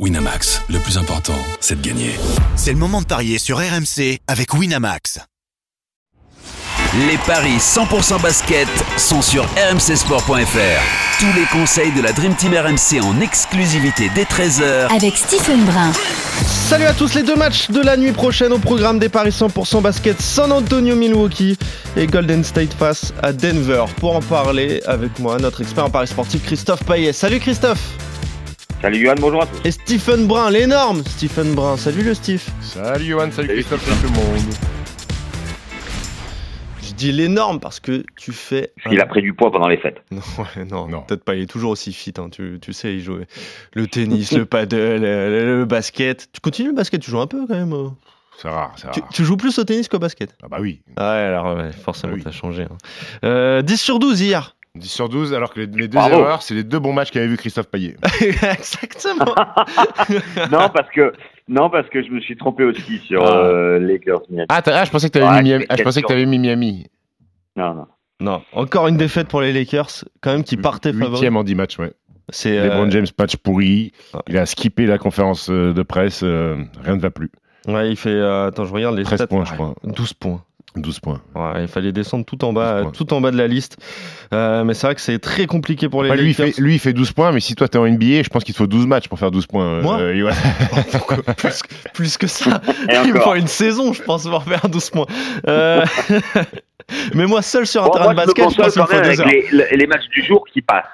[0.00, 2.10] Winamax, le plus important, c'est de gagner.
[2.56, 5.20] C'est le moment de parier sur RMC avec Winamax.
[7.06, 11.20] Les paris 100% basket sont sur rmcsport.fr.
[11.20, 15.92] Tous les conseils de la Dream Team RMC en exclusivité dès 13h avec Stephen Brun.
[16.68, 19.80] Salut à tous les deux matchs de la nuit prochaine au programme des paris 100%
[19.80, 21.56] basket San Antonio Milwaukee
[21.96, 23.84] et Golden State face à Denver.
[23.98, 27.12] Pour en parler avec moi, notre expert en paris sportif Christophe Payet.
[27.12, 27.92] Salut Christophe
[28.84, 29.62] Salut Johan, bonjour à tous.
[29.64, 31.78] Et Stephen Brun, l'énorme Stephen Brun.
[31.78, 32.44] Salut le Steve.
[32.60, 34.54] Salut Johan, salut, Christophe, salut tout le monde.
[36.82, 38.74] Je dis l'énorme parce que tu fais.
[38.90, 40.02] Il a pris du poids pendant les fêtes.
[40.10, 40.20] Non,
[40.70, 41.00] non, non.
[41.00, 41.34] peut-être pas.
[41.34, 42.12] Il est toujours aussi fit.
[42.18, 42.28] Hein.
[42.28, 43.20] Tu, tu, sais, il joue
[43.72, 46.28] le tennis, le paddle, le, basket.
[46.30, 47.88] Tu continues le basket Tu joues un peu quand même euh
[48.36, 49.08] c'est rare, c'est rare.
[49.14, 50.82] Tu, joues plus au tennis qu'au basket Ah bah oui.
[50.96, 52.64] Ah ouais, alors forcément, ça a changé.
[52.64, 52.76] Hein.
[53.24, 54.54] Euh, 10 sur 12 hier.
[54.76, 57.36] 10 sur 12, alors que les, deux erreurs, c'est les deux bons matchs qu'avait vu
[57.36, 57.96] Christophe Payet.
[58.20, 59.24] Exactement.
[60.50, 61.12] non, parce que
[61.46, 63.36] non, parce que je me suis trompé aussi sur ah.
[63.36, 64.46] euh, Lakers Miami.
[64.48, 65.66] Ah, ah, je pensais que tu avais, mis, Miami.
[65.68, 66.86] Ah, avais mis.
[67.56, 67.86] Non, non.
[68.20, 71.10] Non, encore une défaite pour les Lakers, quand même, qui partait favori.
[71.12, 71.92] Huitième en 10 matchs, ouais.
[72.30, 72.90] C'est LeBron euh...
[72.90, 73.92] James, patch pourri.
[74.28, 76.22] Il a skippé la conférence euh, de presse.
[76.24, 77.30] Euh, rien ne va plus.
[77.68, 78.20] Ouais, il fait.
[78.20, 79.74] attends, je regarde les 13 points, je crois.
[79.84, 80.42] 12 points.
[80.76, 81.20] 12 points.
[81.34, 83.76] Ouais, il fallait descendre tout en bas, tout en bas de la liste.
[84.32, 86.78] Euh, mais c'est vrai que c'est très compliqué pour les lui, il fait, lui, il
[86.78, 88.86] fait 12 points, mais si toi t'es en NBA, je pense qu'il te faut 12
[88.86, 89.64] matchs pour faire 12 points.
[89.64, 90.30] Euh, Moi euh,
[91.36, 92.60] plus, plus, que ça.
[93.04, 95.06] il me faut une saison, je pense, pour faire 12 points.
[95.46, 95.84] Euh...
[97.14, 99.28] mais moi, seul sur un terrain de basket, je, pense qu'il me faut deux heures.
[99.28, 100.86] Les, les matchs du jour qui passent.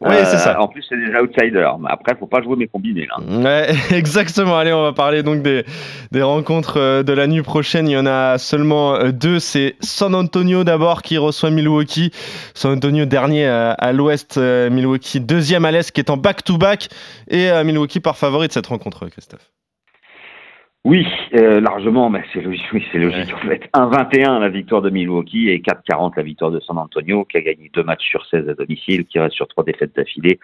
[0.00, 0.56] Oui, c'est ça.
[0.56, 1.78] Euh, en plus, c'est des outsiders.
[1.78, 3.06] Mais après, faut pas jouer mes combinés.
[3.06, 3.18] Là.
[3.20, 4.56] Ouais, exactement.
[4.56, 5.64] Allez, on va parler donc des,
[6.10, 7.88] des rencontres euh, de la nuit prochaine.
[7.88, 9.38] Il y en a seulement euh, deux.
[9.38, 12.12] C'est San Antonio d'abord qui reçoit Milwaukee.
[12.54, 16.88] San Antonio dernier à l'ouest, Milwaukee deuxième à l'est qui est en back-to-back.
[17.28, 19.50] Et Milwaukee par favori de cette rencontre, Christophe.
[20.86, 22.64] Oui, euh, largement, mais c'est logique.
[22.72, 23.34] Oui, c'est logique.
[23.34, 27.36] En fait, 1-21 la victoire de Milwaukee et 4-40 la victoire de San Antonio, qui
[27.36, 30.40] a gagné deux matchs sur 16 à domicile, qui reste sur trois défaites d'affilée,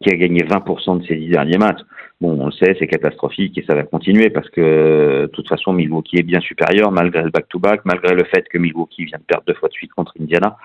[0.00, 1.82] qui a gagné 20% de ses dix derniers matchs.
[2.22, 5.74] Bon, on le sait, c'est catastrophique et ça va continuer parce que de toute façon,
[5.74, 9.44] Milwaukee est bien supérieur malgré le back-to-back, malgré le fait que Milwaukee vient de perdre
[9.46, 10.56] deux fois de suite contre Indiana.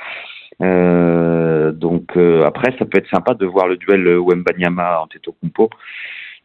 [0.62, 5.70] Euh, donc euh, après, ça peut être sympa de voir le duel Wembanyama Antetokounmpo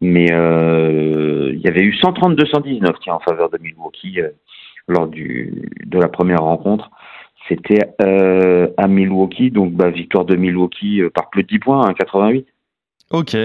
[0.01, 4.29] mais euh, il y avait eu 132-119 en faveur de Milwaukee euh,
[4.87, 6.89] lors du, de la première rencontre.
[7.47, 12.47] C'était euh, à Milwaukee, donc bah, victoire de Milwaukee par plus de 10 points, 88.
[13.11, 13.35] Ok,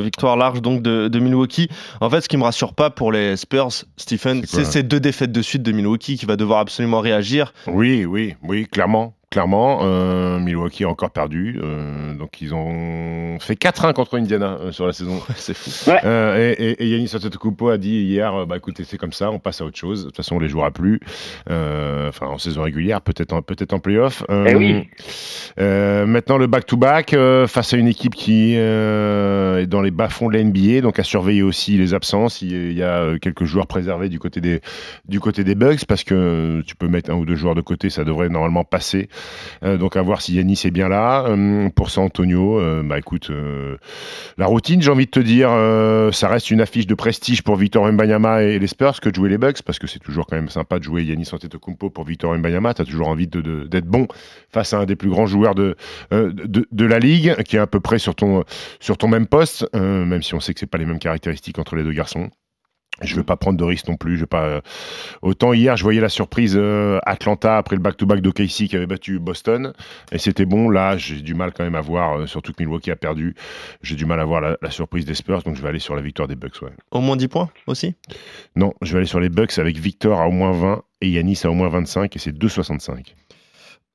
[0.00, 1.68] victoire large donc de, de, Milwaukee.
[2.00, 3.68] En fait, ce qui me rassure pas pour les Spurs,
[3.98, 7.52] Stephen, c'est ces deux défaites de suite de Milwaukee qui va devoir absolument réagir.
[7.66, 9.80] Oui, oui, oui, clairement clairement.
[9.82, 11.58] Euh, Milwaukee a encore perdu.
[11.60, 15.20] Euh, donc, ils ont fait 4-1 contre Indiana euh, sur la saison.
[15.34, 15.90] c'est fou.
[15.90, 19.64] et, et, Yannis Antetokounmpo a dit hier bah, écoutez, c'est comme ça, on passe à
[19.64, 20.02] autre chose.
[20.02, 21.00] De toute façon, on les jouera plus.
[21.48, 24.22] enfin, en saison régulière, peut-être en, peut en playoff.
[24.28, 24.88] Eh oui.
[25.58, 27.16] maintenant, le back-to-back
[27.48, 31.42] face à une équipe qui est dans les bas-fonds de la NBA, donc à surveiller
[31.42, 32.40] aussi les absences.
[32.40, 34.60] Il y a quelques joueurs préservés du côté des,
[35.08, 37.90] du côté des Bugs parce que tu peux mettre un ou deux joueurs de côté,
[37.90, 39.08] ça devrait normalement passer.
[39.62, 41.24] Euh, donc à voir si Yanis est bien là.
[41.26, 43.30] Euh, pour San Antonio, euh, bah écoute,
[44.38, 45.50] la routine, j'ai envie de te dire,
[46.12, 49.28] ça reste une affiche de prestige pour Victor Mbanyama et les Spurs que de jouer
[49.28, 52.36] les Bucks, parce que c'est toujours quand même sympa de jouer Yanis Antetokounmpo pour Victor
[52.36, 52.74] Mbanyama.
[52.74, 54.06] T'as toujours envie d'être bon
[54.50, 55.76] face à un des plus grands joueurs de,
[56.10, 58.44] la ligue, qui est à peu près sur ton,
[58.80, 61.76] sur ton même poste, même si on sait que c'est pas les mêmes caractéristiques entre
[61.76, 62.30] les deux garçons.
[63.02, 64.16] Je ne veux pas prendre de risques non plus.
[64.16, 64.44] Je veux pas.
[64.44, 64.60] Euh,
[65.22, 68.86] autant hier, je voyais la surprise euh, Atlanta après le back-to-back de Casey qui avait
[68.86, 69.72] battu Boston
[70.12, 70.68] et c'était bon.
[70.68, 73.34] Là, j'ai du mal quand même à voir, euh, surtout que Milwaukee a perdu.
[73.82, 76.02] J'ai du mal à voir la, surprise des Spurs, donc je vais aller sur la
[76.02, 76.62] victoire des Bucks.
[76.62, 76.70] Ouais.
[76.90, 77.94] Au moins 10 points aussi?
[78.56, 81.40] Non, je vais aller sur les Bucks avec Victor à au moins 20 et Yanis
[81.44, 83.14] à au moins 25 et c'est 2,65.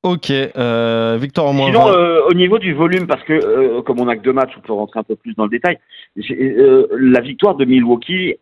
[0.04, 1.88] Ok, Victor au moins Sinon,
[2.28, 5.00] au niveau du volume, parce que comme on n'a que deux matchs, on peut rentrer
[5.00, 5.78] un peu plus dans le détail.
[6.16, 8.36] la victoire de Milwaukee,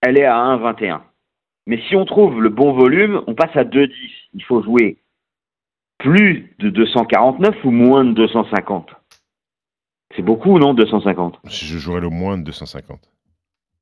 [0.00, 1.00] elle est à 1,21.
[1.66, 3.90] Mais si on trouve le bon volume, on passe à 2,10.
[4.34, 4.98] Il faut jouer
[5.98, 8.90] plus de 249 ou moins de 250
[10.16, 13.00] C'est beaucoup, non, 250 Je jouerais le moins de 250.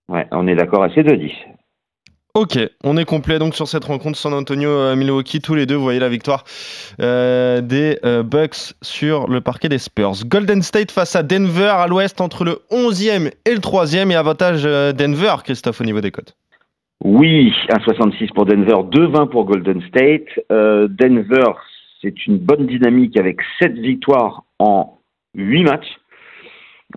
[0.09, 1.33] Ouais, on est d'accord à ces 2,10.
[2.39, 5.23] Ok, on est complet donc sur cette rencontre San Antonio euh.
[5.43, 6.45] Tous les deux, vous voyez la victoire
[7.01, 10.27] euh, des euh, Bucks sur le parquet des Spurs.
[10.27, 14.65] Golden State face à Denver à l'ouest entre le 11e et le 3e et avantage
[14.65, 16.37] Denver, Christophe, au niveau des cotes.
[17.03, 20.29] Oui, 1,66 pour Denver, 2,20 pour Golden State.
[20.51, 21.53] Denver,
[22.03, 24.99] c'est une bonne dynamique avec 7 victoires en
[25.37, 25.97] 8 matchs.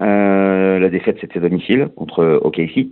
[0.01, 2.89] La défaite, c'était domicile contre OKC.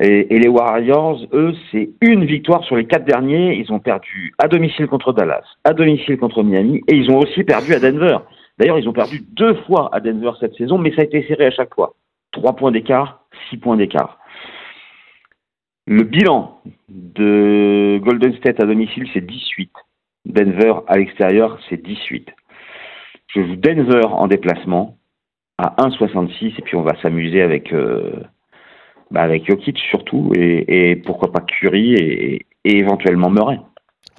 [0.00, 3.54] Et, les Warriors, eux, c'est une victoire sur les quatre derniers.
[3.54, 7.44] Ils ont perdu à domicile contre Dallas, à domicile contre Miami, et ils ont aussi
[7.44, 8.18] perdu à Denver.
[8.58, 11.46] D'ailleurs, ils ont perdu deux fois à Denver cette saison, mais ça a été serré
[11.46, 11.94] à chaque fois.
[12.32, 14.18] Trois points d'écart, six points d'écart.
[15.86, 19.70] Le bilan de Golden State à domicile, c'est 18.
[20.24, 22.30] Denver à l'extérieur, c'est 18.
[23.28, 24.96] Je joue Denver en déplacement
[25.58, 28.22] à 1,66 et puis on va s'amuser avec euh,
[29.10, 33.58] bah avec Jokic surtout et, et, pourquoi pas Curry et, et éventuellement Murray.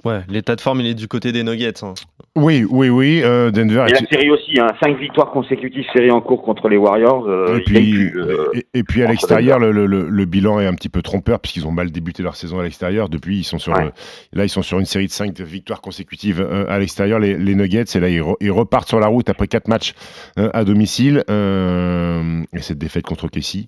[0.04, 1.84] Ouais, l'état de forme, il est du côté des Nuggets.
[1.84, 1.96] Hein.
[2.38, 3.22] Oui, oui, oui.
[3.24, 3.86] Euh, Denver.
[3.88, 7.26] Et la série aussi, hein, cinq victoires consécutives, série en cours contre les Warriors.
[7.30, 10.74] Euh, et, puis, euh, et, et, puis à l'extérieur, le, le, le, bilan est un
[10.74, 13.08] petit peu trompeur puisqu'ils ont mal débuté leur saison à l'extérieur.
[13.08, 13.90] Depuis, ils sont sur ouais.
[14.34, 17.86] là, ils sont sur une série de cinq victoires consécutives à l'extérieur, les, les, Nuggets.
[17.96, 19.94] Et là, ils, re, ils, repartent sur la route après quatre matchs
[20.36, 21.24] à domicile.
[21.30, 23.66] et cette défaite contre Casey.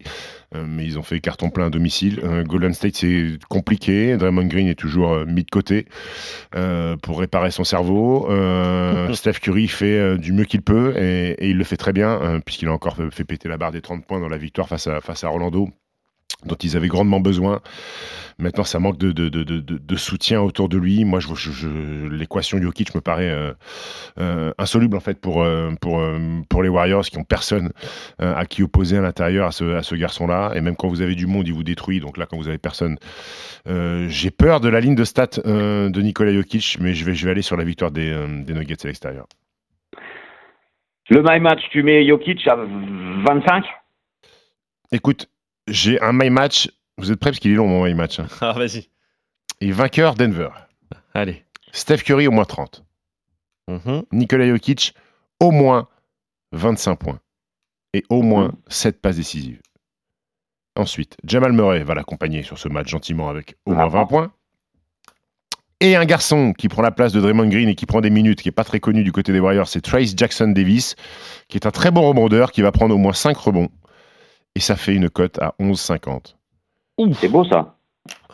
[0.54, 2.20] mais ils ont fait carton plein à domicile.
[2.46, 4.18] Golden State, c'est compliqué.
[4.18, 5.86] Draymond Green est toujours mis de côté
[7.02, 8.28] pour réparer son cerveau.
[8.57, 8.57] Euh,
[9.14, 12.22] Steph Curry fait euh, du mieux qu'il peut et, et, il le fait très bien
[12.22, 14.88] euh, puisqu'il a encore fait péter la barre des 30 points dans la victoire face
[14.88, 15.70] à, face à Orlando
[16.46, 17.62] dont ils avaient grandement besoin.
[18.40, 21.06] Maintenant, ça manque de, de, de, de soutien autour de lui.
[21.06, 21.68] Moi, je, je, je
[22.08, 23.52] l'équation Jokic me paraît euh,
[24.20, 26.04] euh, insoluble en fait pour, euh, pour,
[26.48, 27.72] pour les Warriors qui ont personne
[28.20, 30.52] à qui opposer à l'intérieur à ce, à ce garçon-là.
[30.54, 32.00] Et même quand vous avez du monde, il vous détruit.
[32.00, 32.98] Donc là, quand vous avez personne,
[33.66, 37.32] j'ai peur de la ligne de stats de Nikola Jokic, mais je vais, je vais
[37.32, 38.14] aller sur la victoire des,
[38.46, 39.26] des Nuggets à l'extérieur.
[41.10, 43.64] Le my match, tu mets Jokic à 25
[44.92, 45.28] Écoute,
[45.68, 46.70] j'ai un my match.
[46.98, 47.32] Vous êtes prêts?
[47.32, 48.20] Parce qu'il est long mon my match.
[48.20, 48.28] Hein.
[48.42, 48.90] Ah vas-y.
[49.62, 50.50] Et vainqueur Denver.
[51.14, 51.44] Allez.
[51.72, 52.84] Steph Curry au moins 30.
[53.68, 54.04] Mm -hmm.
[54.12, 54.94] Nikola Jokic
[55.40, 55.88] au moins
[56.52, 57.20] 25 points.
[57.94, 59.62] Et au moins 7 passes décisives.
[60.76, 64.32] Ensuite, Jamal Murray va l'accompagner sur ce match gentiment avec au moins 20 points.
[65.80, 68.42] Et un garçon qui prend la place de Draymond Green et qui prend des minutes,
[68.42, 70.96] qui n'est pas très connu du côté des Warriors, c'est Trace Jackson Davis,
[71.50, 73.70] qui est un très bon rebondeur, qui va prendre au moins 5 rebonds
[74.58, 76.34] et ça fait une cote à 11,50.
[77.20, 77.76] C'est beau ça.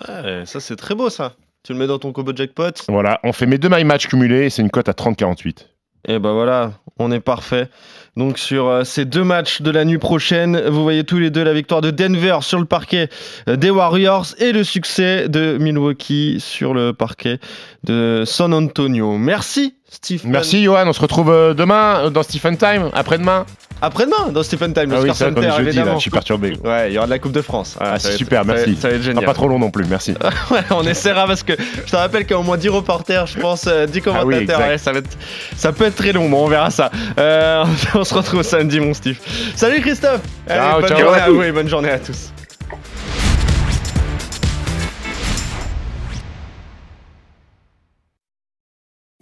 [0.07, 1.33] Ouais, ça c'est très beau ça.
[1.63, 2.71] Tu le mets dans ton combo jackpot.
[2.87, 5.67] Voilà, on fait mes deux my match cumulés, c'est une cote à 30,48.
[6.07, 7.67] Et ben voilà, on est parfait.
[8.15, 11.43] Donc sur euh, ces deux matchs de la nuit prochaine, vous voyez tous les deux
[11.43, 13.09] la victoire de Denver sur le parquet
[13.49, 17.39] euh, des Warriors et le succès de Milwaukee sur le parquet
[17.83, 19.17] de San Antonio.
[19.17, 20.31] Merci Stephen.
[20.31, 23.45] Merci Johan, on se retrouve euh, demain dans Stephen Time, après-demain.
[23.83, 25.91] Après-demain dans Stephen Time, ah oui, Center, jeudi, évidemment.
[25.91, 26.57] Là, je suis perturbé.
[26.63, 27.75] Ouais, il y aura de la Coupe de France.
[27.81, 28.77] Ah, c'est super, merci.
[28.77, 29.25] Ça va, être génial.
[29.25, 30.13] Ah, pas trop long non plus, merci.
[30.51, 31.51] ouais, on essaiera parce que
[31.85, 34.57] je te rappelle qu'il y a au moins 10 reporters, je pense, 10 commentateurs.
[34.57, 35.17] Ah oui, ouais, ça, va être,
[35.57, 36.91] ça peut être très long, bon, on verra ça.
[37.19, 39.19] Euh, on se retrouve samedi, mon Steve.
[39.55, 42.32] Salut Christophe Allez, ciao, bonne ciao journée à, à vous et bonne journée à tous.